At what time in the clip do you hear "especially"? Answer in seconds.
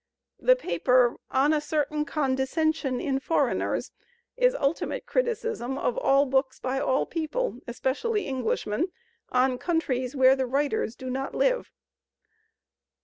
7.67-8.27